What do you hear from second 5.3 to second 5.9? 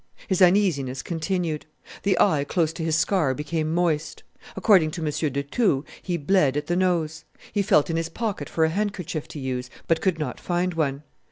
de Thou,